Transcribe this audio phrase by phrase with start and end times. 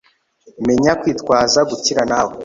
[0.67, 2.33] menya kwitwaza gukira nawe